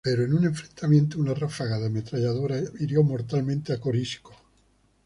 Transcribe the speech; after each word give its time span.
Pero, 0.07 0.23
en 0.23 0.33
un 0.33 0.45
enfrentamiento, 0.45 1.19
una 1.19 1.35
ráfaga 1.35 1.77
de 1.77 1.85
ametralladora 1.85 2.59
hirió 2.79 3.03
mortalmente 3.03 3.71
a 3.71 3.79
Corisco. 3.79 4.33